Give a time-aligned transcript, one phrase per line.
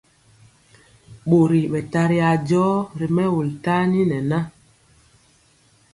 [1.27, 2.63] Ɓori ɓɛ tari ajɔ
[2.99, 4.39] ri mɛwul tani nɛ na.